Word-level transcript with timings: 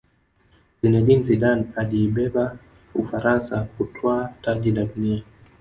zinedine 0.81 1.23
zidane 1.23 1.65
aliibeba 1.75 2.57
ufaransa 2.95 3.63
kutwaa 3.63 4.33
taji 4.41 4.71
la 4.71 4.83
dunia 4.85 5.23